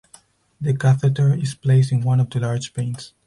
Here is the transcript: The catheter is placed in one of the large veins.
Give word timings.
The 0.59 0.73
catheter 0.75 1.35
is 1.35 1.53
placed 1.53 1.91
in 1.91 2.01
one 2.01 2.19
of 2.19 2.31
the 2.31 2.39
large 2.39 2.73
veins. 2.73 3.13